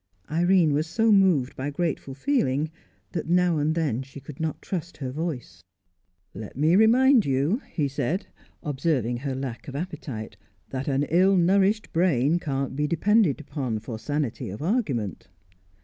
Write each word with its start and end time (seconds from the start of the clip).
Irene 0.31 0.73
was 0.73 0.87
so 0.87 1.11
moved 1.11 1.55
by 1.55 1.69
grateful 1.69 2.15
feeling, 2.15 2.71
that 3.11 3.29
now 3.29 3.59
and 3.59 3.75
then 3.75 4.01
she 4.01 4.19
could 4.19 4.39
not 4.39 4.59
trust 4.59 4.97
her 4.97 5.11
voice. 5.11 5.61
"Let 6.33 6.57
me 6.57 6.75
remind 6.75 7.23
you," 7.23 7.61
he 7.71 7.87
said, 7.87 8.25
observing 8.63 9.17
her 9.17 9.35
lack 9.35 9.67
of 9.67 9.75
appetite, 9.75 10.37
"that 10.69 10.87
an 10.87 11.03
ill 11.09 11.37
nourished 11.37 11.93
brain 11.93 12.39
can't 12.39 12.75
be 12.75 12.87
depended 12.87 13.39
upon 13.39 13.77
for 13.77 13.99
sanity 13.99 14.49
of 14.49 14.59
argument." 14.63 15.27